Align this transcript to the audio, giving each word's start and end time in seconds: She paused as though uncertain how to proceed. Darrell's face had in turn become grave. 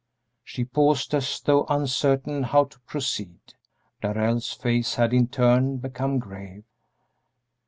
She 0.43 0.65
paused 0.65 1.13
as 1.13 1.39
though 1.41 1.67
uncertain 1.69 2.41
how 2.41 2.63
to 2.63 2.79
proceed. 2.79 3.37
Darrell's 4.01 4.51
face 4.51 4.95
had 4.95 5.13
in 5.13 5.27
turn 5.27 5.77
become 5.77 6.17
grave. 6.17 6.63